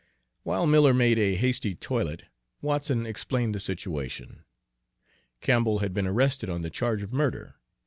[0.41, 2.23] While Miller made a hasty toilet
[2.59, 4.43] Watson explained the situation.
[5.41, 7.57] Campbell had been arrested on the charge of murder.